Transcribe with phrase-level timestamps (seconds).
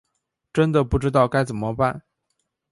[0.51, 2.01] 真的不知道该怎么办